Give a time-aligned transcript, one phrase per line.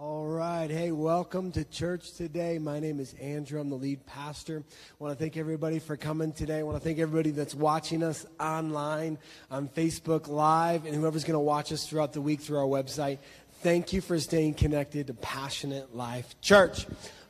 [0.00, 0.70] All right.
[0.70, 2.60] Hey, welcome to church today.
[2.60, 3.60] My name is Andrew.
[3.60, 4.62] I'm the lead pastor.
[4.68, 6.60] I want to thank everybody for coming today.
[6.60, 9.18] I want to thank everybody that's watching us online
[9.50, 13.18] on Facebook Live and whoever's going to watch us throughout the week through our website.
[13.62, 16.86] Thank you for staying connected to Passionate Life Church.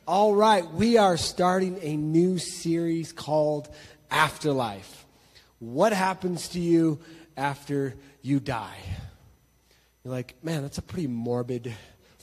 [0.07, 0.63] All right.
[0.71, 3.67] We are starting a new series called
[4.11, 5.07] Afterlife.
[5.57, 6.99] What happens to you
[7.35, 8.77] after you die?
[10.03, 11.73] You're like, man, that's a pretty morbid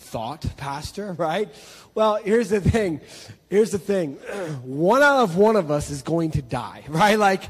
[0.07, 1.49] thought, Pastor, right?
[1.95, 3.01] Well, here's the thing.
[3.49, 4.15] Here's the thing.
[4.63, 7.19] One out of one of us is going to die, right?
[7.19, 7.43] Like,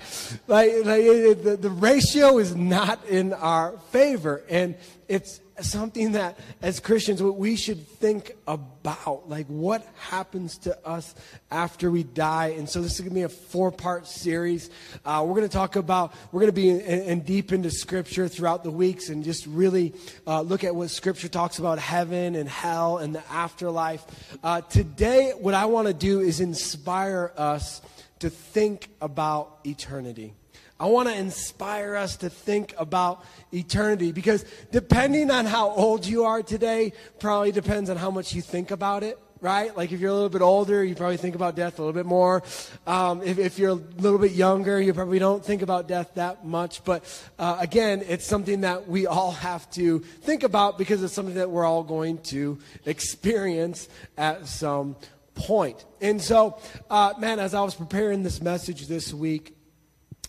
[0.47, 1.05] like, like
[1.43, 4.43] the, the ratio is not in our favor.
[4.49, 4.77] And
[5.09, 9.29] it's something that as Christians we should think about.
[9.29, 11.15] Like what happens to us
[11.51, 12.49] after we die.
[12.49, 14.71] And so this is going to be a four part series.
[15.05, 18.29] Uh, we're going to talk about, we're going to be in, in, deep into scripture
[18.29, 19.95] throughout the weeks and just really
[20.27, 24.05] uh, look at what scripture talks about heaven and hell and the afterlife.
[24.43, 27.81] Uh, today, what I want to do is inspire us
[28.21, 30.35] to think about eternity.
[30.79, 36.25] I want to inspire us to think about eternity because depending on how old you
[36.25, 39.75] are today, probably depends on how much you think about it, right?
[39.75, 42.05] Like if you're a little bit older, you probably think about death a little bit
[42.05, 42.43] more.
[42.87, 46.45] Um, if, if, you're a little bit younger, you probably don't think about death that
[46.45, 46.85] much.
[46.85, 47.05] But
[47.39, 51.51] uh, again, it's something that we all have to think about because it's something that
[51.51, 53.89] we're all going to experience
[54.19, 54.97] at some
[55.35, 55.87] point.
[56.03, 56.59] And so,
[56.91, 59.56] uh, man, as I was preparing this message this week,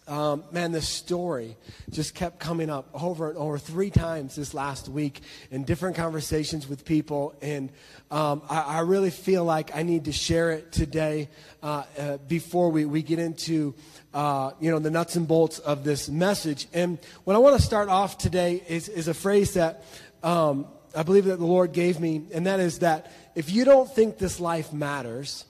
[0.08, 1.58] um, man, this story
[1.90, 6.68] just kept coming up over and over three times this last week in different conversations
[6.68, 7.36] with people.
[7.42, 7.70] And
[8.10, 11.30] um, I, I, really feel like I need to share it today
[11.62, 13.76] uh, uh, before we, we get into
[14.14, 16.68] uh, you know, the nuts and bolts of this message.
[16.74, 19.84] And what I want to start off today is, is a phrase that
[20.24, 23.94] um, I believe that the Lord gave me, and that is that if you don't
[23.94, 25.46] think this life matters,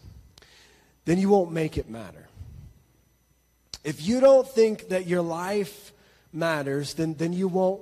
[1.05, 2.26] then you won't make it matter.
[3.87, 5.93] If you don't think that your life
[6.33, 7.81] matters, then, then you won't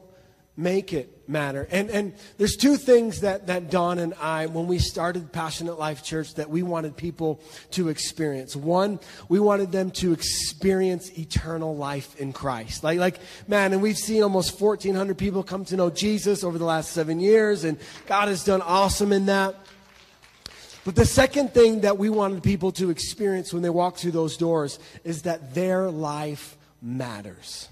[0.56, 1.68] make it matter.
[1.72, 6.04] And, and there's two things that, that Dawn and I, when we started Passionate Life
[6.04, 8.56] Church, that we wanted people to experience.
[8.56, 9.00] One,
[9.30, 12.84] we wanted them to experience eternal life in Christ.
[12.84, 16.66] Like, like, man, and we've seen almost 1,400 people come to know Jesus over the
[16.66, 19.56] last seven years, and God has done awesome in that.
[20.86, 24.38] But the second thing that we wanted people to experience when they walk through those
[24.38, 27.70] doors is that their life matters.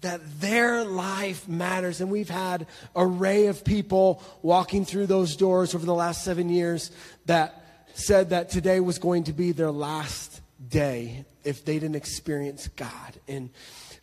[0.00, 2.00] That their life matters.
[2.00, 6.90] And we've had array of people walking through those doors over the last seven years
[7.26, 12.68] that said that today was going to be their last day if they didn't experience
[12.68, 13.20] God.
[13.28, 13.50] And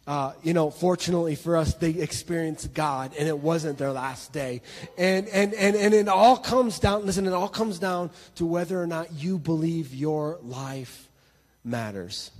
[0.07, 4.61] uh, you know, fortunately for us, they experienced God and it wasn't their last day.
[4.97, 8.81] And, and, and, and it all comes down, listen, it all comes down to whether
[8.81, 11.07] or not you believe your life
[11.63, 12.31] matters.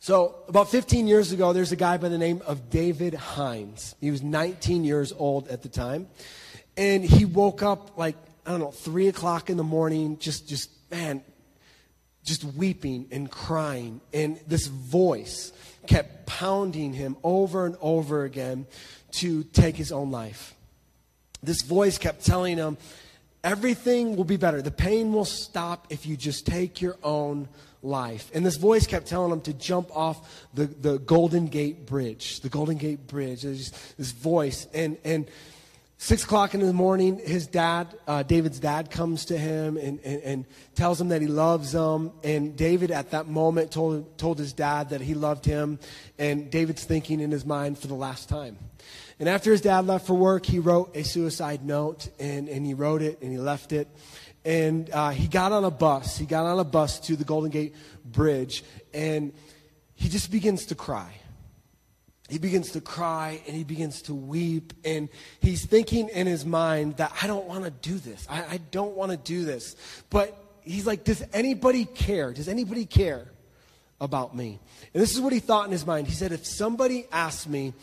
[0.00, 3.94] So, about 15 years ago, there's a guy by the name of David Hines.
[4.00, 6.08] He was 19 years old at the time.
[6.76, 10.70] And he woke up like, I don't know, 3 o'clock in the morning, just, just,
[10.90, 11.22] man,
[12.24, 14.00] just weeping and crying.
[14.12, 15.52] And this voice
[15.86, 18.66] kept pounding him over and over again
[19.12, 20.54] to take his own life.
[21.42, 22.76] This voice kept telling him,
[23.42, 24.62] everything will be better.
[24.62, 27.48] The pain will stop if you just take your own
[27.82, 28.30] life.
[28.32, 32.40] And this voice kept telling him to jump off the, the Golden Gate Bridge.
[32.40, 33.42] The Golden Gate Bridge.
[33.42, 34.66] There's this voice.
[34.72, 35.26] And, and
[36.02, 40.22] Six o'clock in the morning, his dad, uh, David's dad, comes to him and, and,
[40.22, 42.10] and, tells him that he loves him.
[42.24, 45.78] And David, at that moment, told, told his dad that he loved him.
[46.18, 48.58] And David's thinking in his mind for the last time.
[49.20, 52.74] And after his dad left for work, he wrote a suicide note, and, and he
[52.74, 53.86] wrote it and he left it.
[54.44, 56.18] And uh, he got on a bus.
[56.18, 59.32] He got on a bus to the Golden Gate Bridge, and
[59.94, 61.21] he just begins to cry
[62.28, 65.08] he begins to cry and he begins to weep and
[65.40, 68.26] he's thinking in his mind that i don't want to do this.
[68.30, 69.76] I, I don't want to do this.
[70.08, 72.32] But he's like does anybody care?
[72.32, 73.26] Does anybody care
[74.00, 74.60] about me?
[74.94, 76.06] And this is what he thought in his mind.
[76.06, 77.74] He said if somebody asks me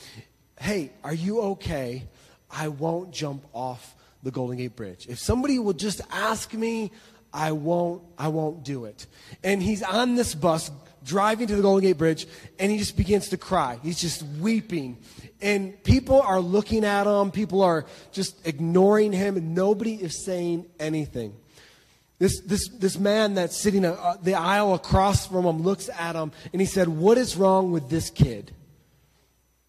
[0.59, 2.07] hey are you okay?
[2.50, 5.06] I won't jump off the golden gate bridge.
[5.07, 6.92] If somebody will just ask me
[7.31, 9.06] i won't i won't do it
[9.44, 10.71] and he's on this bus
[11.04, 13.80] driving to the Golden Gate Bridge, and he just begins to cry.
[13.81, 14.98] He's just weeping.
[15.42, 20.66] And people are looking at him, people are just ignoring him, and nobody is saying
[20.80, 21.36] anything.
[22.19, 26.34] This, this, this man that's sitting uh, the aisle across from him looks at him,
[26.51, 28.52] and he said, What is wrong with this kid?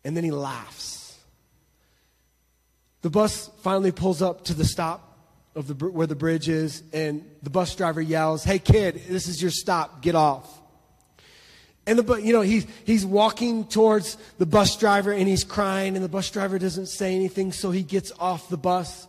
[0.05, 1.17] And then he laughs.
[3.03, 5.07] The bus finally pulls up to the stop
[5.55, 9.41] of the, where the bridge is, and the bus driver yells, Hey, kid, this is
[9.41, 10.03] your stop.
[10.03, 10.60] Get off.
[11.87, 16.05] And the, you know, he's, he's walking towards the bus driver and he's crying, and
[16.05, 19.07] the bus driver doesn't say anything, so he gets off the bus.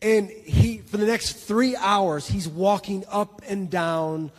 [0.00, 4.30] And he, for the next three hours, he's walking up and down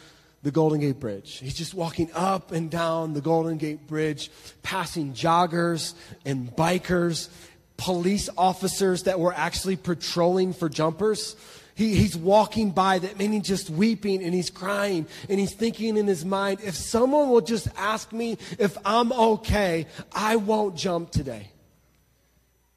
[0.42, 1.40] the Golden Gate Bridge.
[1.40, 4.30] He's just walking up and down the Golden Gate Bridge,
[4.62, 5.94] passing joggers
[6.26, 7.30] and bikers,
[7.78, 11.36] police officers that were actually patrolling for jumpers.
[11.75, 15.98] He, he's walking by that, and he's just weeping and he's crying and he's thinking
[15.98, 21.12] in his mind, if someone will just ask me if I'm okay, I won't jump
[21.12, 21.50] today.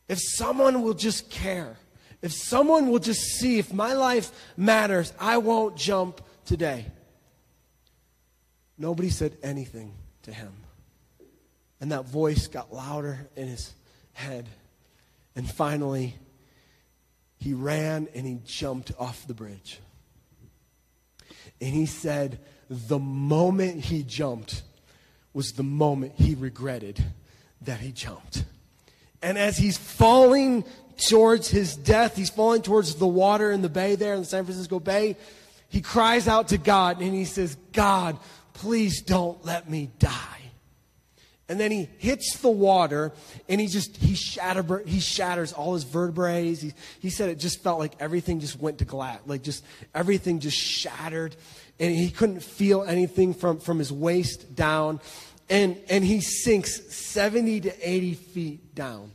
[0.09, 1.77] If someone will just care,
[2.23, 6.87] if someone will just see if my life matters, I won't jump today.
[8.79, 9.93] Nobody said anything
[10.23, 10.53] to him.
[11.81, 13.75] And that voice got louder in his
[14.13, 14.49] head.
[15.35, 16.17] And finally,
[17.39, 19.81] he ran and he jumped off the bridge.
[21.61, 22.39] And he said,
[22.69, 24.63] the moment he jumped
[25.33, 27.03] was the moment he regretted
[27.63, 28.45] that he jumped.
[29.23, 30.65] And as he's falling
[31.09, 34.45] towards his death, he's falling towards the water in the bay there in the San
[34.45, 35.17] Francisco Bay,
[35.69, 38.19] he cries out to God and he says, God,
[38.55, 40.46] please don't let me die.
[41.49, 43.13] And then he hits the water
[43.49, 46.55] and he just, he, shatter, he shatters all his vertebrae.
[46.55, 49.65] He, he said it just felt like everything just went to glass, like just
[49.95, 51.37] everything just shattered.
[51.79, 55.01] And he couldn't feel anything from, from his waist down.
[55.49, 59.13] And, and he sinks 70 to 80 feet down.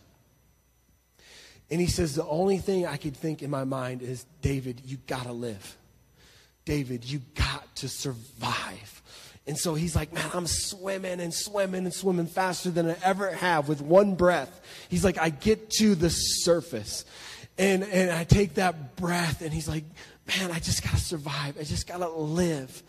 [1.69, 4.97] And he says, The only thing I could think in my mind is, David, you
[5.07, 5.77] gotta live.
[6.63, 9.00] David, you got to survive.
[9.47, 13.31] And so he's like, man, I'm swimming and swimming and swimming faster than I ever
[13.31, 14.61] have with one breath.
[14.87, 17.05] He's like, I get to the surface
[17.57, 19.83] and, and I take that breath and he's like,
[20.27, 21.57] man, I just got to survive.
[21.59, 22.83] I just got to live.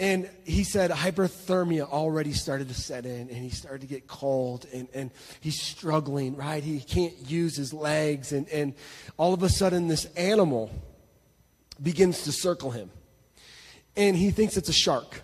[0.00, 4.66] And he said hyperthermia already started to set in and he started to get cold
[4.72, 6.62] and, and he's struggling, right?
[6.62, 8.32] He can't use his legs.
[8.32, 8.74] And, and
[9.16, 10.70] all of a sudden, this animal
[11.82, 12.90] begins to circle him.
[13.96, 15.22] And he thinks it's a shark.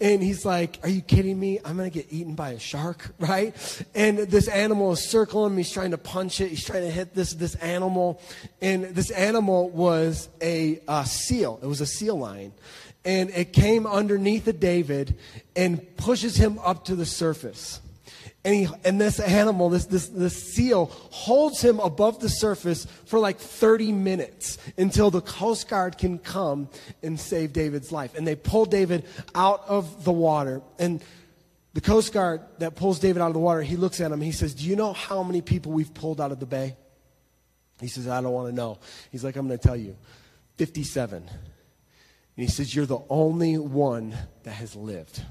[0.00, 1.58] And he's like, Are you kidding me?
[1.64, 3.54] I'm going to get eaten by a shark, right?
[3.94, 5.58] And this animal is circling him.
[5.58, 6.48] He's trying to punch it.
[6.48, 8.20] He's trying to hit this, this animal.
[8.60, 12.52] And this animal was a, a seal, it was a seal lion.
[13.04, 15.16] And it came underneath of David
[15.56, 17.80] and pushes him up to the surface.
[18.42, 23.18] And, he, and this animal, this, this, this seal, holds him above the surface for
[23.18, 26.70] like 30 minutes until the Coast Guard can come
[27.02, 28.16] and save David's life.
[28.16, 29.04] And they pull David
[29.34, 30.62] out of the water.
[30.78, 31.02] And
[31.74, 34.22] the Coast Guard that pulls David out of the water, he looks at him.
[34.22, 36.76] He says, Do you know how many people we've pulled out of the bay?
[37.78, 38.78] He says, I don't want to know.
[39.12, 39.96] He's like, I'm going to tell you
[40.56, 41.18] 57.
[41.22, 41.30] And
[42.36, 44.14] he says, You're the only one
[44.44, 45.22] that has lived.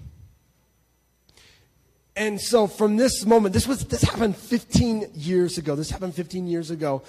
[2.19, 5.77] And so from this moment, this was this happened 15 years ago.
[5.77, 7.01] This happened 15 years ago.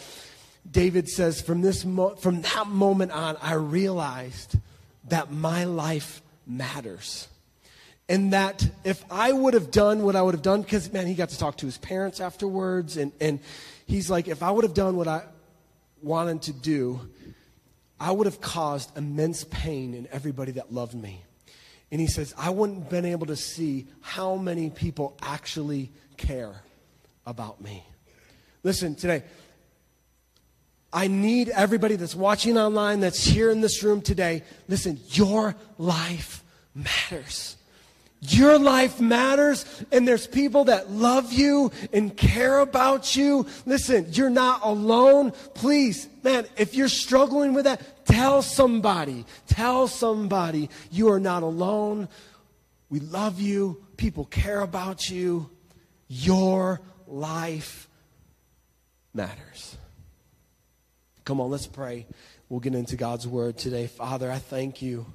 [0.70, 4.54] David says, from this mo- from that moment on, I realized
[5.08, 7.26] that my life matters.
[8.08, 11.14] And that if I would have done what I would have done, because man, he
[11.14, 13.40] got to talk to his parents afterwards, and, and
[13.86, 15.22] he's like, if I would have done what I
[16.02, 17.00] wanted to do,
[17.98, 21.24] I would have caused immense pain in everybody that loved me.
[21.92, 26.62] And he says, I wouldn't have been able to see how many people actually care
[27.26, 27.84] about me.
[28.62, 29.24] Listen, today,
[30.92, 34.42] I need everybody that's watching online, that's here in this room today.
[34.68, 36.44] Listen, your life
[36.74, 37.56] matters.
[38.22, 43.46] Your life matters, and there's people that love you and care about you.
[43.64, 45.32] Listen, you're not alone.
[45.54, 49.24] Please, man, if you're struggling with that, tell somebody.
[49.46, 52.08] Tell somebody you are not alone.
[52.90, 53.82] We love you.
[53.96, 55.48] People care about you.
[56.06, 57.88] Your life
[59.14, 59.78] matters.
[61.24, 62.06] Come on, let's pray.
[62.50, 63.86] We'll get into God's word today.
[63.86, 65.06] Father, I thank you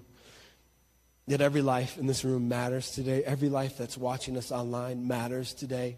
[1.27, 3.24] that every life in this room matters today.
[3.24, 5.98] Every life that's watching us online matters today.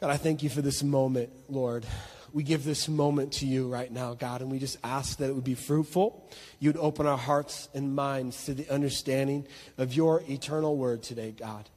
[0.00, 1.86] God, I thank you for this moment, Lord.
[2.34, 5.34] We give this moment to you right now, God, and we just ask that it
[5.34, 6.28] would be fruitful.
[6.60, 9.46] You'd open our hearts and minds to the understanding
[9.78, 11.70] of your eternal word today, God.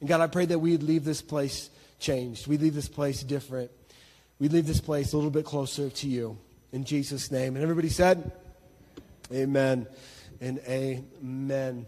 [0.00, 2.46] And God, I pray that we'd leave this place changed.
[2.46, 3.70] We leave this place different.
[4.38, 6.38] We leave this place a little bit closer to you.
[6.72, 7.56] In Jesus' name.
[7.56, 8.32] And everybody said,
[9.30, 9.86] Amen
[10.40, 11.86] and amen.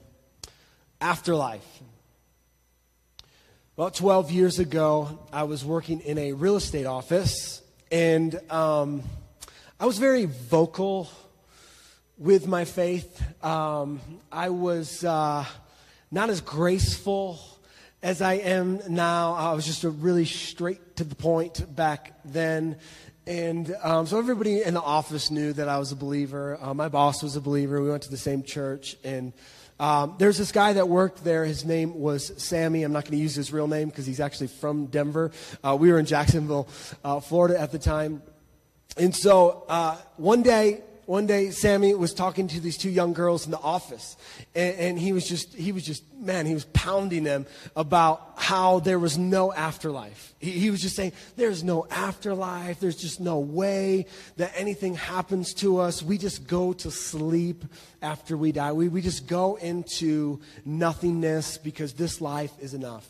[1.00, 1.66] Afterlife.
[3.76, 7.62] About 12 years ago, I was working in a real estate office,
[7.92, 9.02] and um,
[9.78, 11.08] I was very vocal
[12.16, 13.22] with my faith.
[13.44, 14.00] Um,
[14.32, 15.44] I was uh,
[16.10, 17.38] not as graceful
[18.02, 19.34] as I am now.
[19.34, 22.76] I was just a really straight to the point back then.
[23.28, 26.58] And um, so everybody in the office knew that I was a believer.
[26.62, 27.82] Uh, my boss was a believer.
[27.82, 28.96] We went to the same church.
[29.04, 29.34] And
[29.78, 31.44] um, there's this guy that worked there.
[31.44, 32.84] His name was Sammy.
[32.84, 35.30] I'm not going to use his real name because he's actually from Denver.
[35.62, 36.68] Uh, we were in Jacksonville,
[37.04, 38.22] uh, Florida at the time.
[38.96, 43.46] And so uh, one day, one day Sammy was talking to these two young girls
[43.46, 44.18] in the office,
[44.54, 48.80] and, and, he was just he was just man he was pounding them about how
[48.80, 50.34] there was no afterlife.
[50.38, 52.78] He, he was just saying there's no afterlife.
[52.78, 54.04] There's just no way
[54.36, 56.02] that anything happens to us.
[56.02, 57.64] We just go to sleep
[58.02, 58.72] after we die.
[58.72, 63.08] We we just go into nothingness because this life is enough.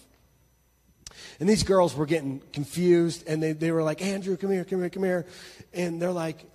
[1.40, 4.78] And these girls were getting confused, and they, they were like, Andrew, come here, come
[4.78, 5.26] here, come here.
[5.74, 6.46] And they're like,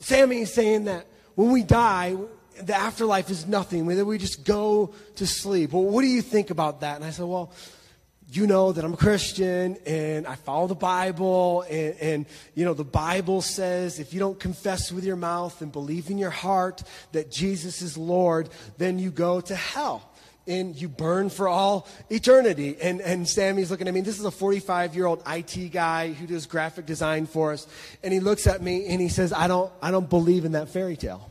[0.00, 2.16] Sammy is saying that when we die,
[2.60, 5.72] the afterlife is nothing, that we just go to sleep.
[5.72, 6.96] Well, what do you think about that?
[6.96, 7.52] And I said, well,
[8.30, 11.62] you know that I'm a Christian and I follow the Bible.
[11.62, 15.72] And, and, you know, the Bible says if you don't confess with your mouth and
[15.72, 20.10] believe in your heart that Jesus is Lord, then you go to hell
[20.48, 22.76] and you burn for all eternity.
[22.80, 24.00] And, and Sammy's looking at me.
[24.00, 27.66] This is a 45 year old IT guy who does graphic design for us.
[28.02, 30.70] And he looks at me and he says, I don't, I don't believe in that
[30.70, 31.30] fairy tale.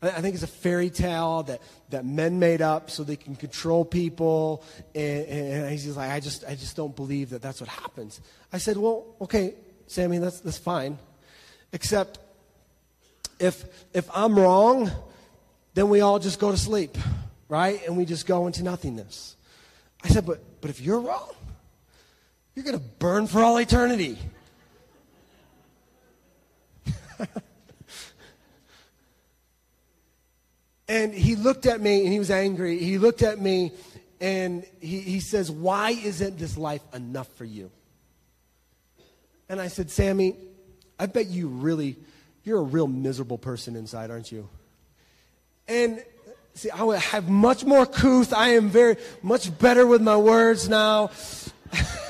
[0.00, 3.84] I think it's a fairy tale that, that men made up so they can control
[3.84, 4.62] people.
[4.94, 8.20] And, and he's like, I just, I just don't believe that that's what happens.
[8.52, 9.54] I said, well, okay,
[9.88, 10.98] Sammy, that's, that's fine.
[11.72, 12.20] Except
[13.40, 14.88] if, if I'm wrong,
[15.74, 16.96] then we all just go to sleep
[17.48, 17.80] right?
[17.86, 19.36] And we just go into nothingness.
[20.04, 21.30] I said, but, but if you're wrong,
[22.54, 24.18] you're going to burn for all eternity.
[30.88, 32.78] and he looked at me and he was angry.
[32.78, 33.72] He looked at me
[34.20, 37.70] and he, he says, Why isn't this life enough for you?
[39.48, 40.34] And I said, Sammy,
[40.98, 41.96] I bet you really,
[42.44, 44.48] you're a real miserable person inside, aren't you?
[45.68, 46.02] And
[46.58, 48.32] See, I would have much more couth.
[48.32, 51.12] I am very much better with my words now.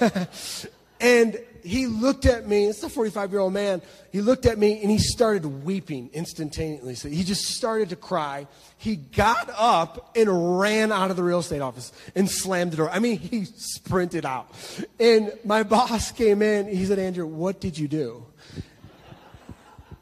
[1.03, 3.83] and he looked at me, it's a 45 year old man.
[4.11, 6.95] He looked at me and he started weeping instantaneously.
[6.95, 8.47] So he just started to cry.
[8.79, 12.89] He got up and ran out of the real estate office and slammed the door.
[12.89, 14.51] I mean, he sprinted out.
[14.99, 16.75] And my boss came in.
[16.75, 18.25] He said, Andrew, what did you do?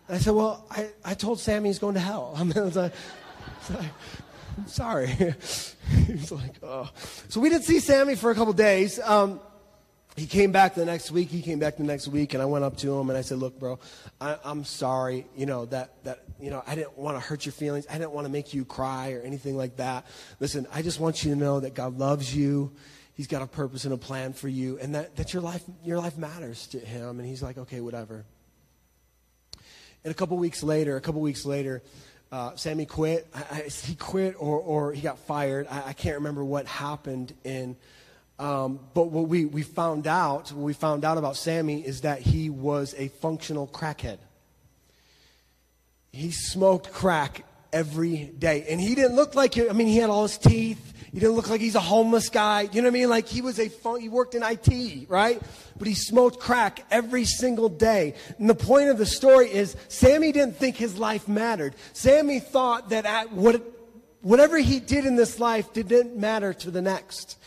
[0.09, 2.33] I said, Well, I, I told Sammy he's going to hell.
[2.37, 2.93] I mean, was like,
[4.67, 5.07] Sorry.
[5.09, 6.91] he was like, oh.
[7.29, 8.99] So we didn't see Sammy for a couple days.
[8.99, 9.41] Um,
[10.17, 11.29] he came back the next week.
[11.29, 13.37] He came back the next week, and I went up to him and I said,
[13.39, 13.79] "Look, bro,
[14.19, 15.27] I, am sorry.
[15.37, 17.87] You know that that you know I didn't want to hurt your feelings.
[17.91, 20.07] I didn't want to make you cry or anything like that.
[20.41, 22.73] Listen, I just want you to know that God loves you.
[23.13, 25.99] He's got a purpose and a plan for you, and that that your life your
[25.99, 28.25] life matters to Him." And he's like, "Okay, whatever."
[30.03, 31.83] And a couple weeks later, a couple weeks later,
[32.33, 33.27] uh, Sammy quit.
[33.35, 35.67] I, I, he quit or, or he got fired.
[35.71, 37.33] I, I can't remember what happened.
[37.45, 37.77] In,
[38.39, 42.21] um, but what we, we found out, what we found out about Sammy is that
[42.21, 44.19] he was a functional crackhead.
[46.13, 48.67] He smoked crack every day.
[48.69, 50.95] And he didn't look like, I mean, he had all his teeth.
[51.17, 52.69] He didn't look like he's a homeless guy.
[52.71, 53.09] You know what I mean?
[53.09, 55.41] Like he was a, he worked in IT, right?
[55.79, 58.13] But he smoked crack every single day.
[58.39, 61.75] And the point of the story is Sammy didn't think his life mattered.
[61.95, 63.63] Sammy thought that at what,
[64.21, 67.39] whatever he did in this life didn't matter to the next.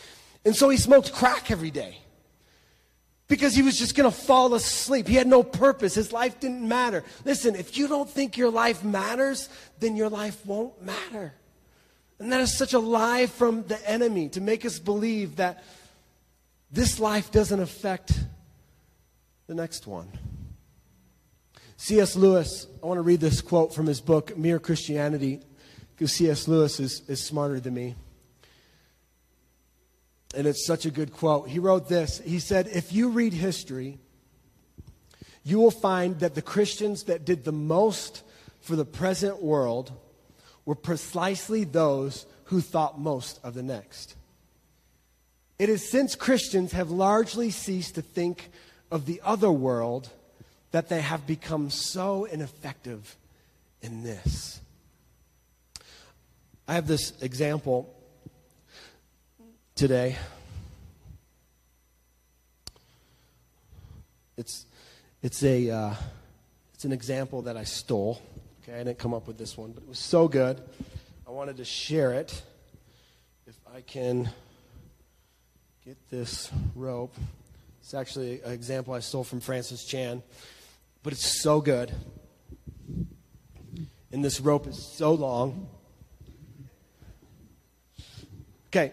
[0.43, 1.99] And so he smoked crack every day
[3.27, 5.07] because he was just going to fall asleep.
[5.07, 5.93] He had no purpose.
[5.93, 7.03] His life didn't matter.
[7.23, 9.47] Listen, if you don't think your life matters,
[9.79, 11.35] then your life won't matter.
[12.19, 15.63] And that is such a lie from the enemy to make us believe that
[16.71, 18.11] this life doesn't affect
[19.47, 20.11] the next one.
[21.77, 22.17] C.S.
[22.17, 25.39] Lewis, I want to read this quote from his book, Mere Christianity,
[25.95, 26.47] because C.S.
[26.47, 27.95] Lewis is, is smarter than me.
[30.35, 31.47] And it's such a good quote.
[31.47, 33.97] He wrote this He said, If you read history,
[35.43, 38.23] you will find that the Christians that did the most
[38.61, 39.91] for the present world
[40.69, 44.13] were precisely those who thought most of the next.
[45.57, 48.51] It is since Christians have largely ceased to think
[48.91, 50.09] of the other world
[50.69, 53.17] that they have become so ineffective
[53.81, 54.61] in this.
[56.67, 57.91] I have this example
[59.73, 60.17] today.
[64.37, 64.67] It's,
[65.23, 65.95] It's a uh,
[66.75, 68.21] it's an example that I stole.
[68.69, 70.61] Okay, I didn't come up with this one, but it was so good.
[71.27, 72.39] I wanted to share it.
[73.47, 74.29] If I can
[75.83, 77.15] get this rope,
[77.81, 80.21] it's actually an example I stole from Francis Chan,
[81.01, 81.91] but it's so good.
[84.11, 85.67] And this rope is so long.
[88.67, 88.91] Okay,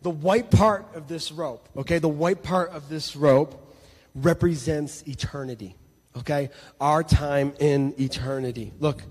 [0.00, 3.74] the white part of this rope, okay, the white part of this rope
[4.14, 5.74] represents eternity,
[6.16, 6.48] okay?
[6.80, 8.72] Our time in eternity.
[8.80, 9.02] Look,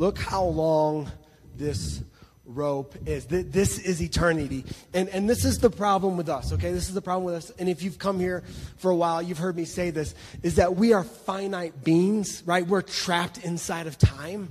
[0.00, 1.12] look how long
[1.58, 2.02] this
[2.46, 3.26] rope is.
[3.26, 4.64] This is eternity.
[4.94, 6.72] And, and this is the problem with us, okay?
[6.72, 7.50] This is the problem with us.
[7.58, 8.42] And if you've come here
[8.78, 12.66] for a while, you've heard me say this, is that we are finite beings, right?
[12.66, 14.48] We're trapped inside of time.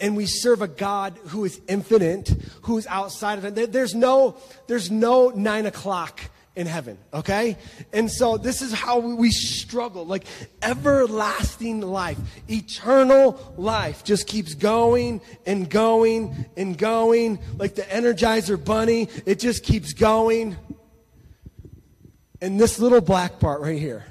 [0.00, 3.70] And we serve a God who is infinite, who is outside of it.
[3.70, 6.20] There's no, there's no nine o'clock
[6.56, 7.56] in heaven, okay?
[7.92, 10.06] And so this is how we struggle.
[10.06, 10.24] Like
[10.62, 12.18] everlasting life,
[12.48, 17.40] eternal life just keeps going and going and going.
[17.58, 20.56] Like the Energizer Bunny, it just keeps going.
[22.40, 24.04] And this little black part right here,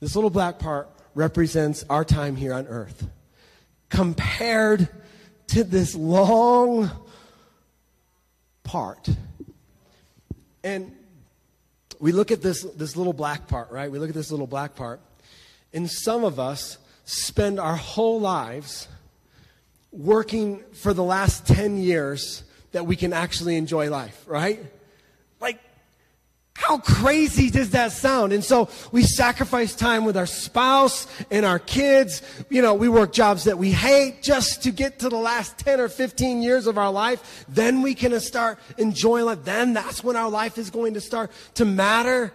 [0.00, 3.08] this little black part represents our time here on earth
[3.88, 4.88] compared
[5.46, 6.90] to this long
[8.64, 9.08] part.
[10.62, 10.94] And
[12.00, 13.90] we look at this, this little black part, right?
[13.90, 15.00] We look at this little black part.
[15.72, 18.88] And some of us spend our whole lives
[19.92, 24.60] working for the last 10 years that we can actually enjoy life, right?
[25.40, 25.60] Like,
[26.54, 28.32] how crazy does that sound?
[28.32, 32.22] And so we sacrifice time with our spouse and our kids.
[32.48, 35.80] You know, we work jobs that we hate just to get to the last 10
[35.80, 37.44] or 15 years of our life.
[37.48, 39.44] Then we can start enjoying life.
[39.44, 42.32] Then that's when our life is going to start to matter.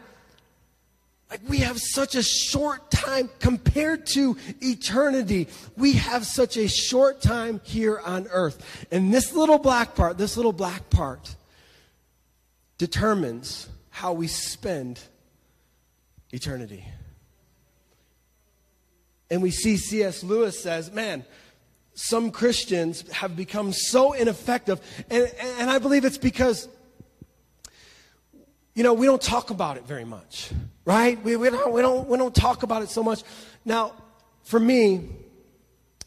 [1.30, 5.48] Like we have such a short time compared to eternity.
[5.78, 8.86] We have such a short time here on earth.
[8.92, 11.36] And this little black part, this little black part
[12.78, 14.98] determines how we spend
[16.32, 16.86] eternity.
[19.30, 20.24] And we see C.S.
[20.24, 21.26] Lewis says, man,
[21.96, 24.80] some Christians have become so ineffective.
[25.10, 26.70] And, and I believe it's because,
[28.74, 30.50] you know, we don't talk about it very much,
[30.86, 31.22] right?
[31.22, 33.24] We, we, don't, we, don't, we don't talk about it so much.
[33.66, 33.92] Now,
[34.44, 35.10] for me,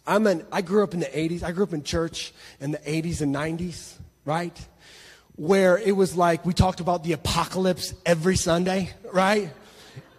[0.07, 1.43] I'm an, I grew up in the 80s.
[1.43, 4.59] I grew up in church in the 80s and 90s, right?
[5.37, 9.51] Where it was like we talked about the apocalypse every Sunday, right?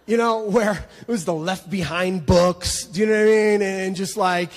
[0.06, 3.62] You know, where it was the left behind books, do you know what I mean?
[3.62, 4.50] And just like,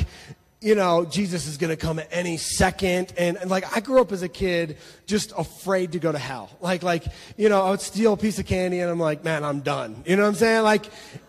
[0.60, 3.14] you know, Jesus is going to come at any second.
[3.18, 6.50] And, and, like, I grew up as a kid just afraid to go to hell.
[6.60, 7.04] Like, like,
[7.38, 10.04] you know, I would steal a piece of candy and I'm like, man, I'm done.
[10.06, 10.64] You know what I'm saying?
[10.64, 10.86] Like,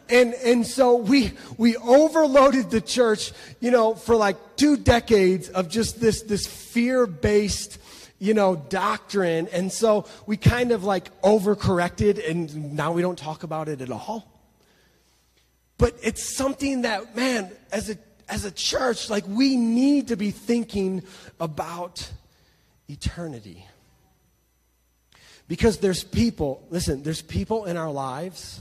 [0.08, 5.68] and, and so we, we overloaded the church, you know, for like two decades of
[5.68, 7.78] just this, this fear-based,
[8.18, 9.48] you know, doctrine.
[9.48, 13.90] And so we kind of like overcorrected and now we don't talk about it at
[13.90, 14.32] all.
[15.76, 17.96] But it's something that, man, as a,
[18.28, 21.04] as a church, like we need to be thinking
[21.38, 22.10] about
[22.88, 23.64] eternity.
[25.46, 28.60] Because there's people, listen, there's people in our lives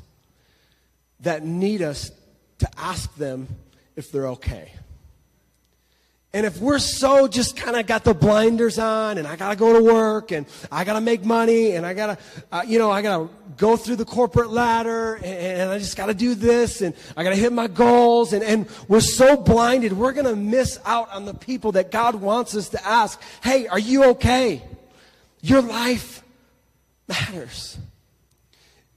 [1.21, 2.11] that need us
[2.59, 3.47] to ask them
[3.95, 4.71] if they're okay.
[6.37, 9.55] And if we're so just kind of got the blinders on and I got to
[9.55, 12.17] go to work and I got to make money and I got to,
[12.51, 15.97] uh, you know, I got to go through the corporate ladder and, and I just
[15.97, 19.35] got to do this and I got to hit my goals and, and we're so
[19.35, 23.19] blinded, we're going to miss out on the people that God wants us to ask,
[23.43, 24.61] hey, are you okay?
[25.41, 26.21] Your life
[27.07, 27.79] matters.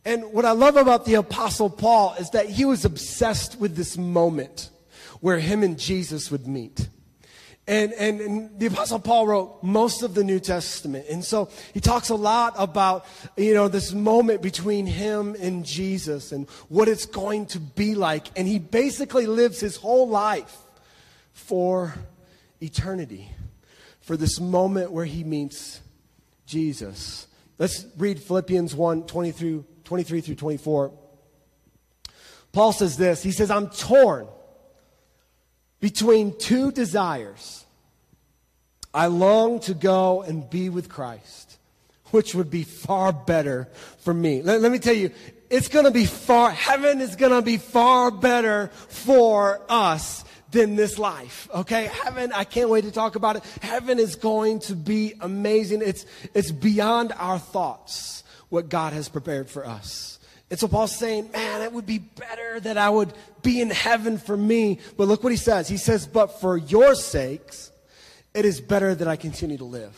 [0.05, 3.96] And what I love about the Apostle Paul is that he was obsessed with this
[3.96, 4.68] moment
[5.20, 6.87] where him and Jesus would meet.
[7.70, 11.06] And, and, and, the apostle Paul wrote most of the New Testament.
[11.09, 13.06] And so he talks a lot about,
[13.37, 18.26] you know, this moment between him and Jesus and what it's going to be like.
[18.35, 20.56] And he basically lives his whole life
[21.33, 21.94] for
[22.61, 23.30] eternity,
[24.00, 25.80] for this moment where he meets
[26.46, 27.28] Jesus.
[27.56, 30.92] Let's read Philippians 1, 20 through, 23 through 24.
[32.50, 33.22] Paul says this.
[33.22, 34.26] He says, I'm torn
[35.78, 37.60] between two desires.
[38.92, 41.59] I long to go and be with Christ,
[42.07, 44.42] which would be far better for me.
[44.42, 45.11] Let, let me tell you,
[45.48, 50.76] it's going to be far, heaven is going to be far better for us than
[50.76, 51.48] this life.
[51.55, 51.87] Okay?
[51.87, 53.44] Heaven, I can't wait to talk about it.
[53.62, 55.83] Heaven is going to be amazing.
[55.83, 60.11] It's, it's beyond our thoughts what God has prepared for us
[60.50, 64.18] And so Paul's saying, man, it would be better that I would be in heaven
[64.18, 64.81] for me.
[64.96, 65.68] But look what he says.
[65.68, 67.70] He says, but for your sakes,
[68.34, 69.96] it is better that I continue to live.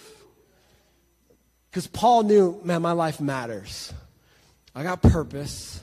[1.71, 3.93] Because Paul knew, man, my life matters.
[4.75, 5.81] I got purpose.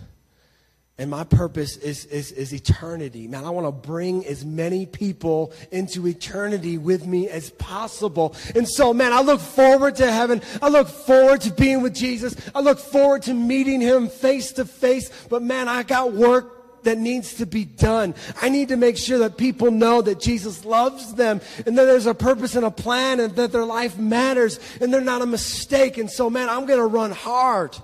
[0.99, 3.25] And my purpose is, is, is eternity.
[3.25, 8.35] Man, I want to bring as many people into eternity with me as possible.
[8.53, 10.41] And so, man, I look forward to heaven.
[10.61, 12.35] I look forward to being with Jesus.
[12.53, 15.09] I look forward to meeting him face to face.
[15.29, 18.15] But man, I got work that needs to be done.
[18.41, 22.05] I need to make sure that people know that Jesus loves them and that there's
[22.05, 25.97] a purpose and a plan and that their life matters and they're not a mistake.
[25.97, 27.75] And so, man, I'm going to run hard.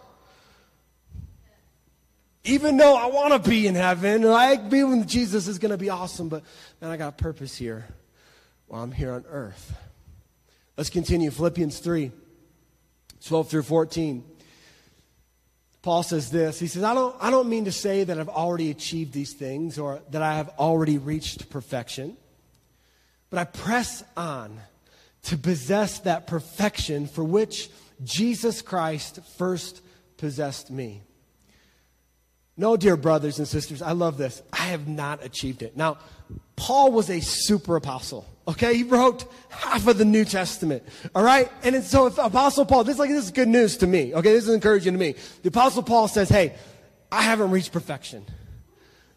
[2.43, 5.77] Even though I want to be in heaven, like being with Jesus is going to
[5.77, 6.43] be awesome, but
[6.79, 7.87] man, I got purpose here
[8.67, 9.75] while I'm here on earth.
[10.77, 11.31] Let's continue.
[11.31, 12.11] Philippians 3
[13.25, 14.23] 12 through 14.
[15.85, 16.57] Paul says this.
[16.57, 19.77] He says, I don't, I don't mean to say that I've already achieved these things
[19.77, 22.17] or that I have already reached perfection,
[23.29, 24.59] but I press on
[25.25, 27.69] to possess that perfection for which
[28.03, 29.83] Jesus Christ first
[30.17, 31.03] possessed me.
[32.57, 34.41] No, dear brothers and sisters, I love this.
[34.51, 35.77] I have not achieved it.
[35.77, 35.99] Now,
[36.55, 38.27] Paul was a super apostle.
[38.47, 40.83] Okay, he wrote half of the New Testament.
[41.15, 43.87] All right, and so if Apostle Paul, this is like this is good news to
[43.87, 44.13] me.
[44.13, 45.15] Okay, this is encouraging to me.
[45.41, 46.53] The Apostle Paul says, "Hey,
[47.11, 48.25] I haven't reached perfection.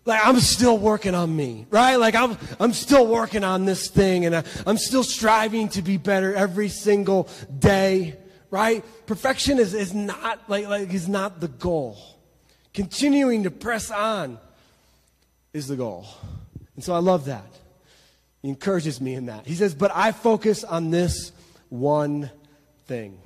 [0.07, 1.97] Like I'm still working on me, right?
[1.97, 5.99] Like I'm I'm still working on this thing, and I, I'm still striving to be
[5.99, 8.17] better every single day,
[8.51, 8.83] right?
[9.07, 11.99] Perfection is is not like like is not the goal."
[12.73, 14.39] Continuing to press on
[15.53, 16.07] is the goal.
[16.77, 17.45] And so I love that.
[18.43, 19.47] He encourages me in that.
[19.47, 21.33] He says, But I focus on this
[21.69, 22.31] one
[22.87, 23.19] thing.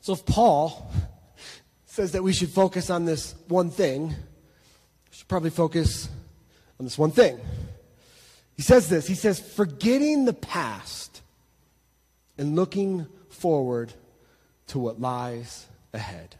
[0.00, 0.92] So if Paul
[1.86, 4.14] says that we should focus on this one thing, we
[5.10, 6.08] should probably focus
[6.78, 7.38] on this one thing.
[8.56, 11.20] He says this He says, Forgetting the past
[12.38, 13.92] and looking forward
[14.68, 16.36] to what lies ahead.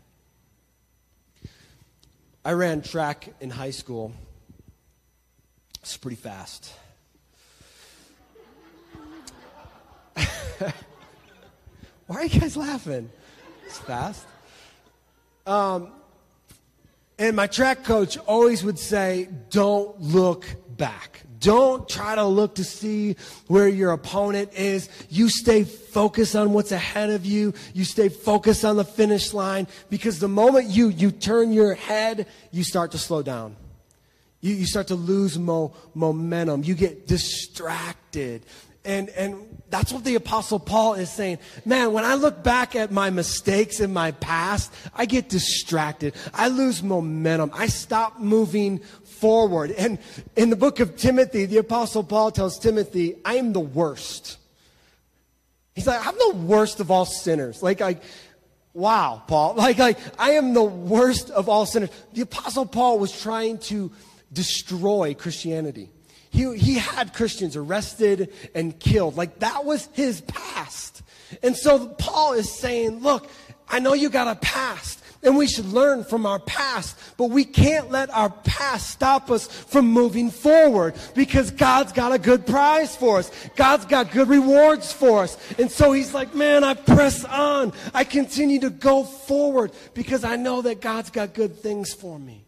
[2.45, 4.13] I ran track in high school.
[5.81, 6.73] It's pretty fast.
[12.07, 13.11] Why are you guys laughing?
[13.67, 14.27] It's fast.
[15.47, 15.93] Um,
[17.19, 20.47] and my track coach always would say, don't look
[20.77, 21.23] back.
[21.39, 23.17] Don't try to look to see
[23.49, 24.89] where your opponent is.
[25.09, 27.53] You stay focused on what's ahead of you.
[27.75, 32.27] You stay focused on the finish line because the moment you, you turn your head,
[32.53, 33.57] you start to slow down.
[34.41, 36.63] You, you start to lose mo, momentum.
[36.63, 38.43] You get distracted.
[38.85, 41.39] And, and that's what the apostle Paul is saying.
[41.65, 46.15] Man, when I look back at my mistakes in my past, I get distracted.
[46.35, 47.51] I lose momentum.
[47.55, 49.71] I stop moving forward.
[49.71, 49.99] And
[50.37, 54.39] in the book of Timothy, the apostle Paul tells Timothy, I am the worst.
[55.75, 57.63] He's like, I'm the worst of all sinners.
[57.63, 58.03] Like, like,
[58.75, 59.55] wow, Paul.
[59.57, 61.91] Like, like, I am the worst of all sinners.
[62.15, 63.93] The apostle Paul was trying to
[64.33, 65.89] destroy Christianity.
[66.33, 69.17] He, he had Christians arrested and killed.
[69.17, 71.03] Like, that was his past.
[71.43, 73.29] And so Paul is saying, look,
[73.69, 77.45] I know you got a past and we should learn from our past, but we
[77.45, 82.97] can't let our past stop us from moving forward because God's got a good prize
[82.97, 83.31] for us.
[83.55, 85.37] God's got good rewards for us.
[85.59, 87.73] And so he's like, man, I press on.
[87.95, 92.47] I continue to go forward because I know that God's got good things for me.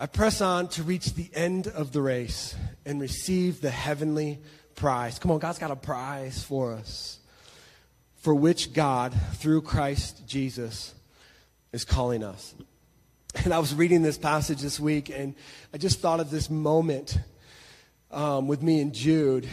[0.00, 2.54] I press on to reach the end of the race
[2.86, 4.38] and receive the heavenly
[4.76, 5.18] prize.
[5.18, 7.18] Come on, God's got a prize for us
[8.14, 10.94] for which God, through Christ Jesus,
[11.72, 12.54] is calling us.
[13.44, 15.34] And I was reading this passage this week, and
[15.74, 17.18] I just thought of this moment
[18.12, 19.48] um, with me and Jude.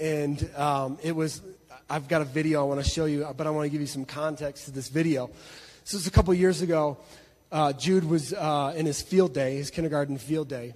[0.00, 1.40] And um, it was,
[1.88, 3.86] I've got a video I want to show you, but I want to give you
[3.86, 5.30] some context to this video.
[5.84, 6.98] This was a couple years ago.
[7.54, 10.74] Uh, Jude was uh, in his field day, his kindergarten field day.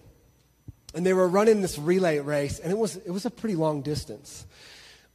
[0.95, 3.83] And they were running this relay race, and it was, it was a pretty long
[3.83, 4.47] distance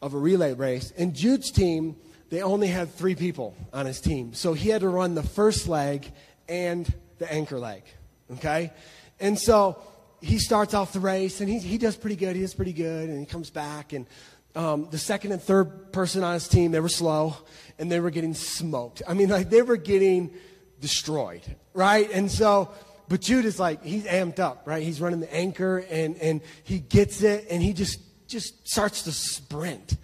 [0.02, 0.94] of a relay race.
[0.98, 1.96] And Jude's team
[2.34, 4.34] they only had three people on his team.
[4.34, 6.12] So he had to run the first leg
[6.50, 7.84] and the anchor leg.
[8.32, 8.74] Okay?
[9.20, 9.80] And so
[10.20, 12.36] he starts off the race and he, he does pretty good.
[12.36, 13.10] He does pretty good.
[13.10, 13.94] And he comes back.
[13.94, 14.08] And
[14.56, 17.38] um, the second and third person on his team, they were slow
[17.78, 19.04] and they were getting smoked.
[19.08, 20.34] I mean, like they were getting
[20.84, 21.42] destroyed.
[21.74, 22.12] Right?
[22.12, 22.70] And so.
[23.10, 24.82] But Jude is like, he's amped up, right?
[24.82, 29.12] He's running the anchor and, and he gets it and he just, just starts to
[29.12, 29.98] sprint.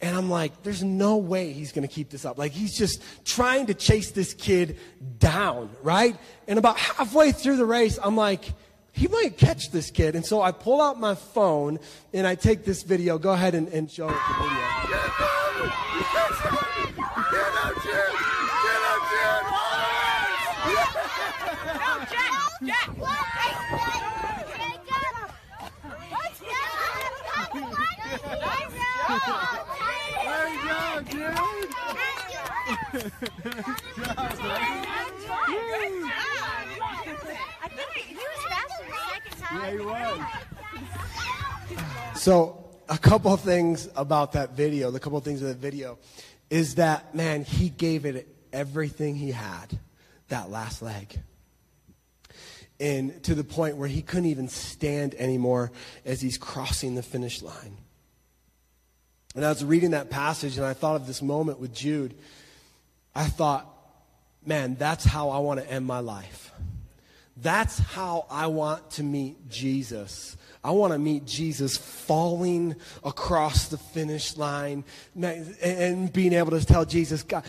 [0.00, 2.36] And I'm like, there's no way he's going to keep this up.
[2.36, 4.76] Like, he's just trying to chase this kid
[5.18, 6.16] down, right?
[6.46, 8.44] And about halfway through the race, I'm like,
[8.92, 10.14] he might catch this kid.
[10.14, 11.78] And so I pull out my phone
[12.12, 13.16] and I take this video.
[13.18, 14.54] Go ahead and, and show it the video.
[17.32, 18.12] Get up, Jim!
[18.62, 19.44] Get up, Jim!
[21.80, 22.32] No, Jack!
[22.62, 22.62] Jack!
[22.62, 22.86] Yeah,
[27.52, 27.58] he
[32.92, 32.93] was.
[42.16, 45.98] So, a couple of things about that video, the couple of things of the video,
[46.48, 49.78] is that, man, he gave it everything he had,
[50.28, 51.18] that last leg.
[52.80, 55.70] And to the point where he couldn't even stand anymore
[56.04, 57.76] as he's crossing the finish line.
[59.34, 62.14] And I was reading that passage and I thought of this moment with Jude.
[63.14, 63.66] I thought,
[64.44, 66.52] man, that's how I want to end my life.
[67.36, 70.36] That's how I want to meet Jesus.
[70.62, 74.84] I want to meet Jesus falling across the finish line
[75.20, 77.44] and being able to tell Jesus, God,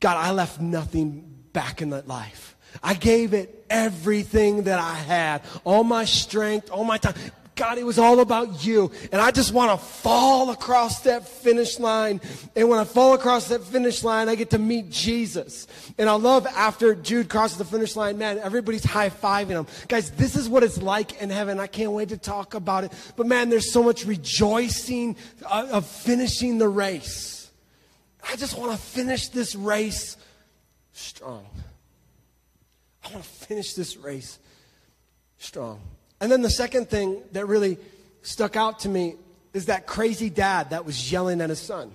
[0.00, 2.56] God, I left nothing back in that life.
[2.82, 7.14] I gave it everything that I had, all my strength, all my time.
[7.54, 8.90] God, it was all about you.
[9.10, 12.20] And I just want to fall across that finish line.
[12.56, 15.66] And when I fall across that finish line, I get to meet Jesus.
[15.98, 19.66] And I love after Jude crosses the finish line, man, everybody's high fiving him.
[19.88, 21.60] Guys, this is what it's like in heaven.
[21.60, 22.92] I can't wait to talk about it.
[23.16, 27.50] But man, there's so much rejoicing uh, of finishing the race.
[28.30, 30.16] I just want to finish this race
[30.92, 31.46] strong.
[33.04, 34.38] I want to finish this race
[35.38, 35.80] strong.
[36.22, 37.78] And then the second thing that really
[38.22, 39.16] stuck out to me
[39.52, 41.92] is that crazy dad that was yelling at his son.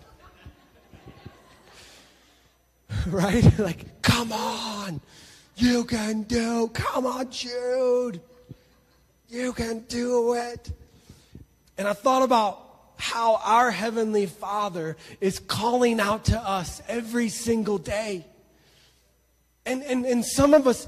[3.07, 3.57] right?
[3.57, 4.99] like, come on,
[5.55, 8.19] you can do, come on, Jude,
[9.29, 10.73] you can do it.
[11.77, 12.59] And I thought about
[12.97, 18.25] how our Heavenly Father is calling out to us every single day.
[19.65, 20.85] And, and, and some of us,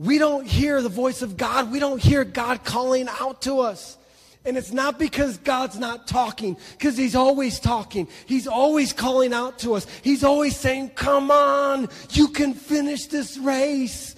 [0.00, 1.70] we don't hear the voice of God.
[1.70, 3.98] We don't hear God calling out to us.
[4.46, 8.08] And it's not because God's not talking, because He's always talking.
[8.24, 9.86] He's always calling out to us.
[10.00, 14.16] He's always saying, Come on, you can finish this race.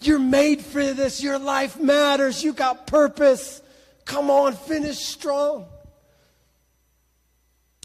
[0.00, 1.20] You're made for this.
[1.20, 2.44] Your life matters.
[2.44, 3.60] You got purpose.
[4.04, 5.66] Come on, finish strong.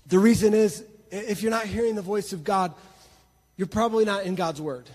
[0.06, 2.76] The reason is, if you're not hearing the voice of God,
[3.58, 4.88] you're probably not in God's Word.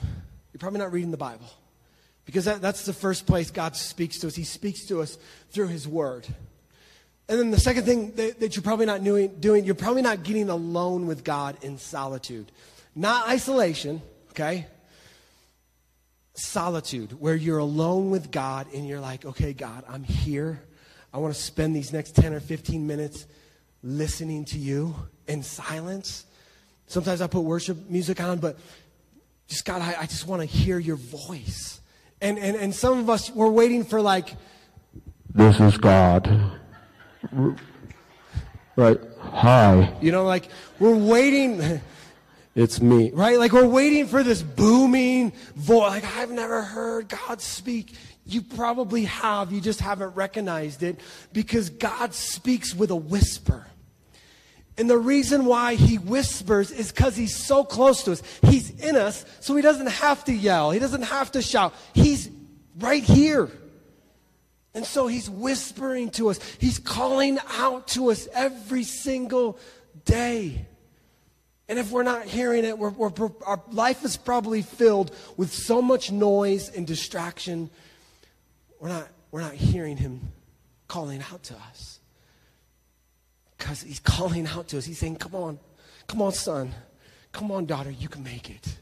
[0.52, 1.50] You're probably not reading the Bible.
[2.26, 4.34] Because that, that's the first place God speaks to us.
[4.34, 5.16] He speaks to us
[5.50, 6.26] through His Word.
[7.28, 10.22] And then the second thing that, that you're probably not doing, doing, you're probably not
[10.22, 12.52] getting alone with God in solitude.
[12.94, 14.66] Not isolation, okay?
[16.34, 20.62] Solitude, where you're alone with God and you're like, okay, God, I'm here.
[21.12, 23.26] I want to spend these next 10 or 15 minutes
[23.82, 24.94] listening to you
[25.26, 26.26] in silence.
[26.86, 28.58] Sometimes I put worship music on, but
[29.48, 31.80] just God, I, I just want to hear your voice.
[32.20, 34.34] And, and, and some of us, we're waiting for like,
[35.34, 36.52] this is God.
[38.76, 38.98] Right.
[39.20, 39.94] Hi.
[40.00, 40.48] You know, like
[40.78, 41.80] we're waiting.
[42.56, 43.38] It's me, right?
[43.38, 45.90] Like we're waiting for this booming voice.
[45.90, 47.92] Like I've never heard God speak.
[48.24, 49.52] You probably have.
[49.52, 50.98] You just haven't recognized it
[51.34, 53.66] because God speaks with a whisper.
[54.78, 58.22] And the reason why he whispers is because he's so close to us.
[58.42, 60.70] He's in us, so he doesn't have to yell.
[60.70, 61.74] He doesn't have to shout.
[61.94, 62.28] He's
[62.78, 63.50] right here.
[64.74, 66.38] And so he's whispering to us.
[66.58, 69.58] He's calling out to us every single
[70.04, 70.66] day.
[71.68, 75.80] And if we're not hearing it, we're, we're, our life is probably filled with so
[75.80, 77.70] much noise and distraction.
[78.78, 80.32] We're not, we're not hearing him
[80.86, 81.95] calling out to us.
[83.56, 84.84] Because he's calling out to us.
[84.84, 85.58] He's saying, Come on,
[86.06, 86.74] come on, son.
[87.32, 88.78] Come on, daughter, you can make it.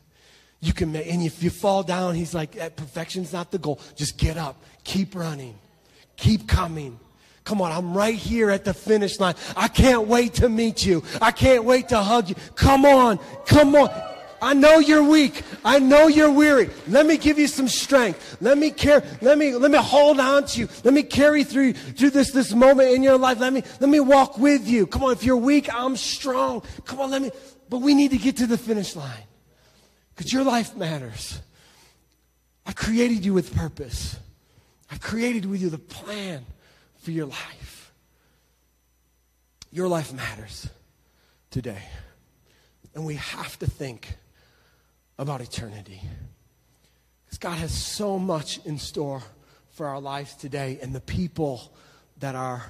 [0.60, 3.80] You can make and if you fall down, he's like, perfection's not the goal.
[3.96, 4.62] Just get up.
[4.84, 5.58] Keep running.
[6.16, 6.98] Keep coming.
[7.44, 9.34] Come on, I'm right here at the finish line.
[9.56, 11.02] I can't wait to meet you.
[11.20, 12.37] I can't wait to hug you.
[12.54, 13.90] Come on, come on.
[14.40, 15.42] I know you're weak.
[15.64, 16.68] I know you're weary.
[16.87, 18.37] Let me give you some strength.
[18.40, 19.03] Let me care.
[19.22, 20.68] Let me let me hold on to you.
[20.85, 23.40] Let me carry through through this this moment in your life.
[23.40, 24.87] Let me let me walk with you.
[24.87, 26.62] Come on, if you're weak, I'm strong.
[26.85, 27.31] Come on, let me.
[27.70, 29.24] But we need to get to the finish line
[30.14, 31.40] because your life matters.
[32.66, 34.16] I've created you with purpose.
[34.90, 36.44] I've created with you the plan
[36.98, 37.92] for your life.
[39.70, 40.68] Your life matters.
[41.55, 41.83] today.
[42.96, 44.16] And we have to think
[45.18, 46.00] about eternity.
[47.24, 49.22] Because God has so much in store
[49.70, 51.72] for our lives today and the people
[52.18, 52.64] that are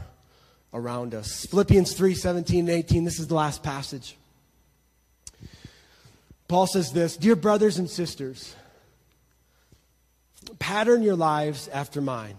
[0.73, 1.47] around us.
[1.47, 4.17] Philippians 3 17 and 18, this is the last passage.
[6.49, 8.55] Paul says this Dear brothers and sisters,
[10.59, 12.37] pattern your lives after mine.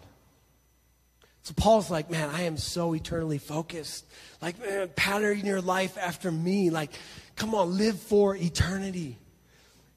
[1.44, 4.04] So Paul's like, man, I am so eternally focused.
[4.42, 6.72] Like, man, pattern your life after me.
[6.72, 6.90] Like,
[7.36, 9.20] come on, live for eternity.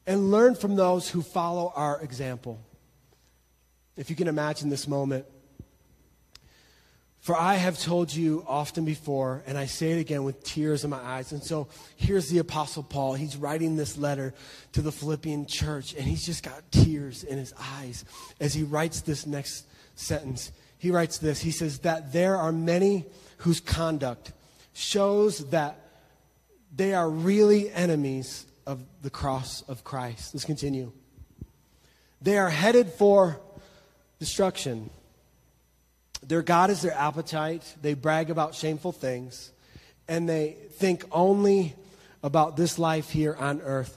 [0.08, 2.58] And learn from those who follow our example.
[3.94, 5.26] If you can imagine this moment.
[7.20, 10.88] For I have told you often before, and I say it again with tears in
[10.88, 11.32] my eyes.
[11.32, 13.12] And so here's the Apostle Paul.
[13.12, 14.32] He's writing this letter
[14.72, 18.06] to the Philippian church, and he's just got tears in his eyes
[18.40, 20.52] as he writes this next sentence.
[20.78, 23.04] He writes this He says, That there are many
[23.38, 24.32] whose conduct
[24.72, 25.78] shows that
[26.74, 30.34] they are really enemies of the cross of Christ.
[30.34, 30.92] Let's continue.
[32.20, 33.40] They are headed for
[34.20, 34.90] destruction.
[36.22, 37.62] Their God is their appetite.
[37.80, 39.52] They brag about shameful things.
[40.06, 41.76] And they think only
[42.22, 43.96] about this life here on earth.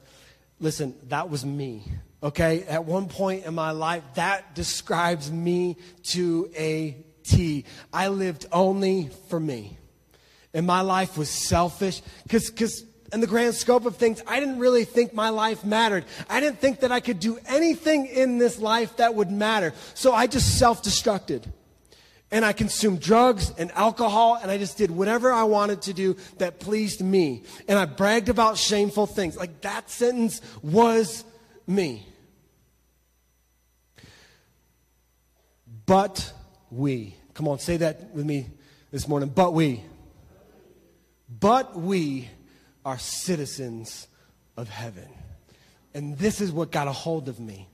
[0.61, 1.83] Listen, that was me.
[2.23, 2.63] Okay?
[2.63, 5.75] At one point in my life, that describes me
[6.11, 7.65] to a T.
[7.91, 9.77] I lived only for me.
[10.53, 12.01] And my life was selfish.
[12.23, 16.05] Because, in the grand scope of things, I didn't really think my life mattered.
[16.29, 19.73] I didn't think that I could do anything in this life that would matter.
[19.93, 21.45] So I just self destructed
[22.31, 26.15] and I consumed drugs and alcohol, and I just did whatever I wanted to do
[26.37, 27.43] that pleased me.
[27.67, 29.35] And I bragged about shameful things.
[29.35, 31.25] Like that sentence was
[31.67, 32.07] me.
[35.85, 36.31] But
[36.69, 37.15] we.
[37.33, 38.47] Come on, say that with me
[38.91, 39.27] this morning.
[39.27, 39.83] But we.
[41.27, 42.29] But we
[42.85, 44.07] are citizens
[44.57, 45.07] of heaven.
[45.93, 47.67] And this is what got a hold of me.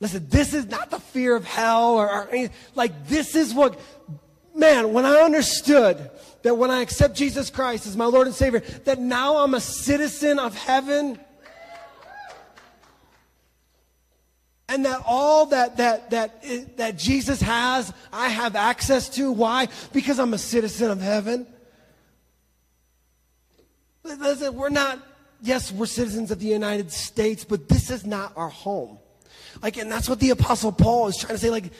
[0.00, 2.54] Listen, this is not the fear of hell or, or anything.
[2.74, 3.78] Like, this is what,
[4.54, 6.10] man, when I understood
[6.42, 9.60] that when I accept Jesus Christ as my Lord and Savior, that now I'm a
[9.60, 11.20] citizen of heaven.
[14.68, 19.30] And that all that, that, that, that Jesus has, I have access to.
[19.30, 19.68] Why?
[19.92, 21.46] Because I'm a citizen of heaven.
[24.04, 24.98] Listen, we're not,
[25.40, 28.98] yes, we're citizens of the United States, but this is not our home.
[29.62, 31.50] Like, and that's what the Apostle Paul is trying to say.
[31.50, 31.72] Like,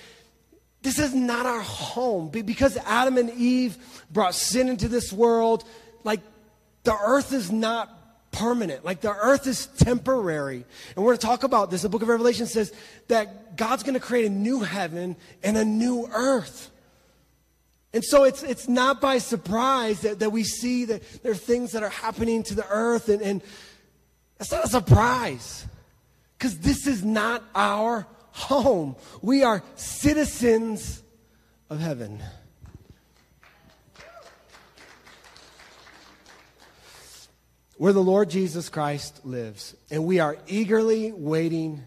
[0.83, 2.29] this is not our home.
[2.29, 3.79] Because Adam and Eve
[4.11, 5.65] brought sin into this world,
[6.05, 6.21] like,
[6.85, 8.85] the earth is not permanent.
[8.85, 10.65] Like, the earth is temporary.
[10.95, 11.83] And we're going to talk about this.
[11.83, 12.73] The book of Revelation says
[13.09, 16.71] that God's going to create a new heaven and a new earth.
[17.95, 21.73] And so it's, it's not by surprise that, that we see that there are things
[21.73, 23.43] that are happening to the earth, and, and
[24.39, 25.67] that's not a surprise
[26.39, 28.97] because this is not our home.
[29.21, 31.03] We are citizens
[31.69, 32.23] of heaven.
[37.77, 41.83] Where the Lord Jesus Christ lives, and we are eagerly waiting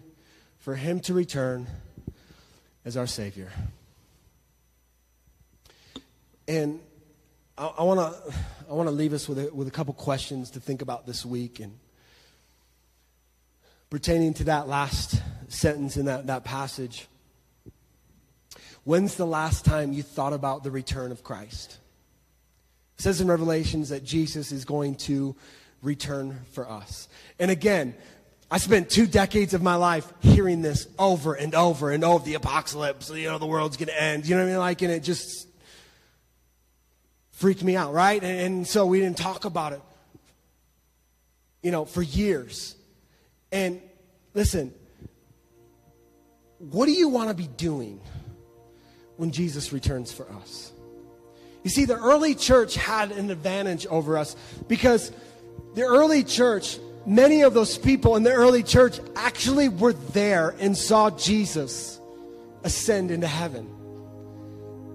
[0.59, 1.67] for him to return
[2.83, 3.51] as our Savior.
[6.47, 6.79] And
[7.57, 8.33] I want to
[8.69, 11.25] I want to leave us with a, with a couple questions to think about this
[11.25, 11.77] week and
[13.89, 17.07] pertaining to that last sentence in that, that passage.
[18.83, 21.77] When's the last time you thought about the return of Christ?
[22.97, 25.35] It says in Revelations that Jesus is going to
[25.81, 27.07] return for us.
[27.39, 27.95] And again,
[28.49, 32.35] I spent two decades of my life hearing this over and over and over the
[32.35, 34.25] apocalypse, you know, the world's going to end.
[34.25, 34.59] You know what I mean?
[34.59, 35.44] Like, and it just
[37.35, 38.21] freaked me out, right?
[38.23, 39.81] And, and so we didn't talk about it,
[41.61, 42.75] you know, for years.
[43.51, 43.81] And
[44.33, 44.73] listen,
[46.59, 47.99] what do you want to be doing
[49.17, 50.71] when Jesus returns for us?
[51.63, 54.35] You see, the early church had an advantage over us
[54.67, 55.11] because
[55.73, 60.77] the early church, many of those people in the early church actually were there and
[60.77, 61.99] saw Jesus
[62.63, 63.67] ascend into heaven.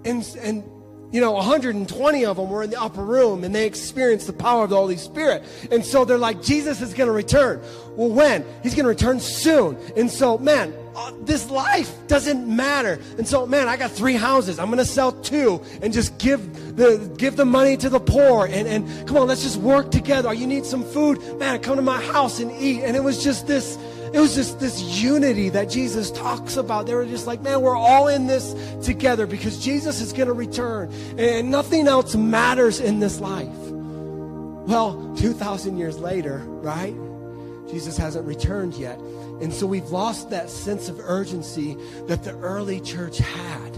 [0.04, 0.64] And, and
[1.12, 4.64] you know, 120 of them were in the upper room and they experienced the power
[4.64, 5.42] of the Holy Spirit.
[5.70, 7.60] And so they're like, Jesus is going to return.
[7.96, 8.44] Well, when?
[8.62, 9.76] He's going to return soon.
[9.96, 13.00] And so, man, uh, this life doesn't matter.
[13.18, 14.58] And so, man, I got three houses.
[14.58, 18.46] I'm going to sell two and just give the, give the money to the poor.
[18.46, 20.32] And, and come on, let's just work together.
[20.32, 21.20] You need some food?
[21.38, 22.82] Man, come to my house and eat.
[22.82, 23.76] And it was just this
[24.12, 26.86] it was just this unity that Jesus talks about.
[26.86, 28.54] They were just like, man, we're all in this
[28.84, 33.48] together because Jesus is going to return and nothing else matters in this life.
[34.66, 36.94] Well, 2,000 years later, right?
[37.68, 38.98] Jesus hasn't returned yet.
[39.40, 41.76] And so we've lost that sense of urgency
[42.08, 43.76] that the early church had,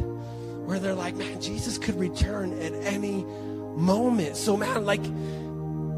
[0.66, 3.24] where they're like, man, Jesus could return at any
[3.76, 4.36] moment.
[4.36, 5.04] So, man, like,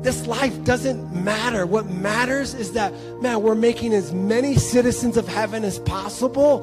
[0.04, 1.66] this life doesn't matter.
[1.66, 2.92] What matters is that,
[3.22, 6.60] man, we're making as many citizens of heaven as possible.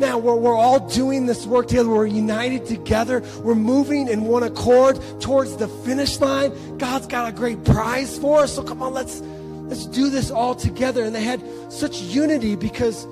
[0.00, 1.88] Now we're, we're all doing this work together.
[1.88, 3.22] We're united together.
[3.42, 6.78] We're moving in one accord towards the finish line.
[6.78, 8.56] God's got a great prize for us.
[8.56, 11.04] So come on, let's let's do this all together.
[11.04, 13.06] And they had such unity because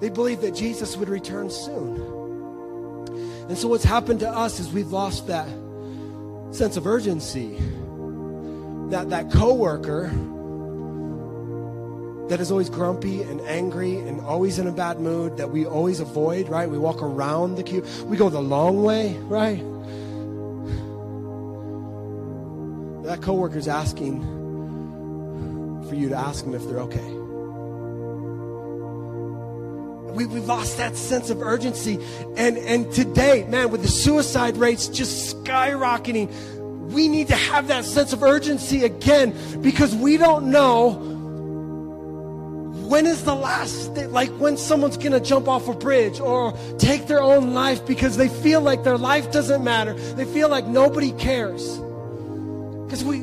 [0.00, 1.96] they believed that Jesus would return soon.
[3.48, 5.48] And so what's happened to us is we've lost that
[6.52, 7.58] sense of urgency
[8.90, 10.10] that that coworker
[12.28, 16.00] that is always grumpy and angry and always in a bad mood that we always
[16.00, 16.68] avoid, right?
[16.68, 17.84] We walk around the queue.
[18.04, 19.58] We go the long way, right?
[23.04, 24.20] That coworker's asking
[25.88, 27.14] for you to ask them if they're okay.
[30.12, 31.98] We, we've lost that sense of urgency.
[32.36, 36.30] And, and today, man, with the suicide rates just skyrocketing,
[36.88, 41.16] we need to have that sense of urgency again because we don't know
[42.88, 47.06] when is the last day, like when someone's gonna jump off a bridge or take
[47.06, 49.92] their own life because they feel like their life doesn't matter.
[49.92, 51.78] They feel like nobody cares.
[52.86, 53.22] Because we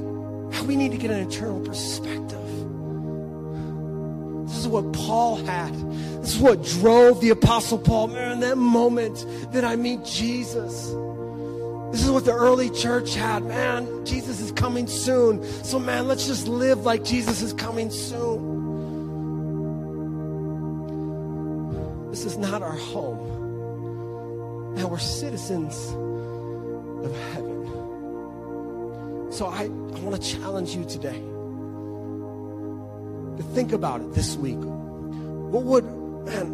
[0.68, 2.42] we need to get an eternal perspective.
[4.48, 5.74] This is what Paul had.
[6.22, 8.10] This is what drove the apostle Paul.
[8.10, 10.92] Man, that moment that I meet Jesus.
[11.96, 13.46] This is what the early church had.
[13.46, 15.42] Man, Jesus is coming soon.
[15.64, 18.42] So, man, let's just live like Jesus is coming soon.
[22.12, 24.76] This is not our home.
[24.76, 25.74] Now we're citizens
[27.06, 27.66] of heaven.
[29.32, 31.22] So I, I want to challenge you today
[33.38, 34.60] to think about it this week.
[34.60, 35.86] What would,
[36.26, 36.48] man,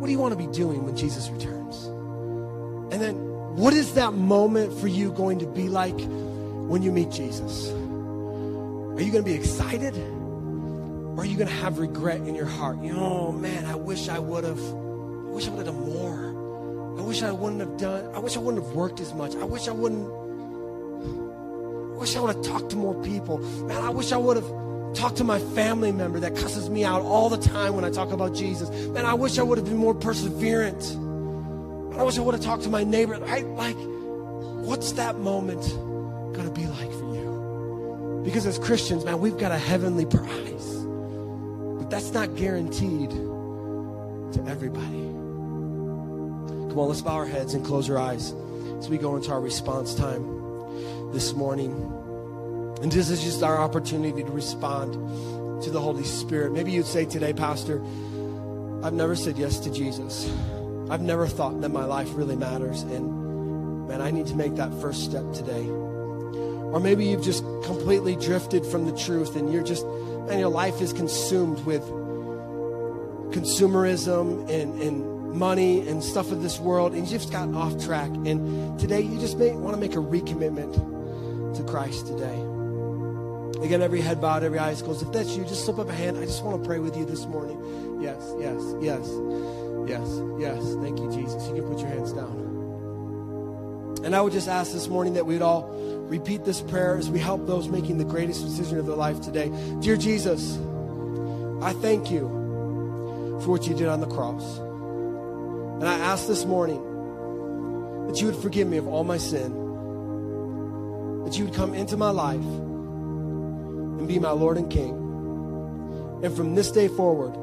[0.00, 1.63] what do you want to be doing when Jesus returns?
[2.94, 3.16] And then,
[3.56, 7.68] what is that moment for you going to be like when you meet Jesus?
[7.72, 9.96] Are you going to be excited?
[9.96, 12.78] Or are you going to have regret in your heart?
[12.78, 15.92] You know, oh, man, I wish I would have, I wish I would have done
[15.92, 17.00] more.
[17.00, 19.34] I wish I wouldn't have done, I wish I wouldn't have worked as much.
[19.34, 23.38] I wish I wouldn't, I wish I would have talked to more people.
[23.66, 27.02] Man, I wish I would have talked to my family member that cusses me out
[27.02, 28.70] all the time when I talk about Jesus.
[28.90, 31.03] Man, I wish I would have been more perseverant.
[31.96, 33.18] I I would have talked to my neighbor.
[33.18, 33.46] Right?
[33.46, 33.76] Like,
[34.66, 35.62] what's that moment
[36.34, 38.22] going to be like for you?
[38.24, 40.74] Because as Christians, man, we've got a heavenly prize.
[41.78, 45.02] But that's not guaranteed to everybody.
[46.70, 48.34] Come on, let's bow our heads and close our eyes
[48.78, 51.70] as we go into our response time this morning.
[52.82, 54.94] And this is just our opportunity to respond
[55.62, 56.52] to the Holy Spirit.
[56.52, 57.80] Maybe you'd say today, Pastor,
[58.82, 60.28] I've never said yes to Jesus.
[60.90, 62.82] I've never thought that my life really matters.
[62.82, 65.66] And man, I need to make that first step today.
[65.66, 69.86] Or maybe you've just completely drifted from the truth and you're just,
[70.26, 71.82] man, your life is consumed with
[73.32, 78.08] consumerism and, and money and stuff of this world and you've just got off track.
[78.08, 80.74] And today you just may want to make a recommitment
[81.56, 82.40] to Christ today.
[83.64, 85.02] Again, every head bowed, every eyes closed.
[85.02, 86.18] If that's you, just slip up a hand.
[86.18, 87.58] I just want to pray with you this morning.
[88.00, 89.08] Yes, yes, yes.
[89.86, 90.74] Yes, yes.
[90.80, 91.46] Thank you, Jesus.
[91.48, 92.44] You can put your hands down.
[94.04, 95.68] And I would just ask this morning that we'd all
[96.08, 99.50] repeat this prayer as we help those making the greatest decision of their life today.
[99.80, 100.58] Dear Jesus,
[101.62, 102.28] I thank you
[103.42, 104.58] for what you did on the cross.
[104.58, 106.82] And I ask this morning
[108.06, 109.52] that you would forgive me of all my sin,
[111.24, 115.00] that you would come into my life and be my Lord and King.
[116.22, 117.34] And from this day forward,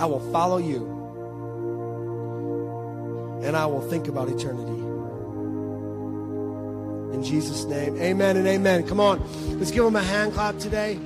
[0.00, 0.86] I will follow you
[3.44, 4.80] and I will think about eternity.
[7.14, 8.86] In Jesus' name, amen and amen.
[8.86, 9.20] Come on,
[9.58, 10.98] let's give them a hand clap today.